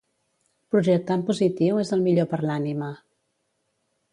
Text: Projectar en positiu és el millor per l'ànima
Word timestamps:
Projectar 0.75 1.17
en 1.19 1.25
positiu 1.27 1.81
és 1.83 1.93
el 1.99 2.03
millor 2.07 2.29
per 2.33 2.41
l'ànima 2.51 2.89